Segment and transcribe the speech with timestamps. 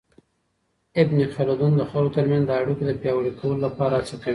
[1.03, 4.29] ابن خلدون د خلګو ترمنځ د اړیکو د پياوړي کولو لپاره هڅه کوي.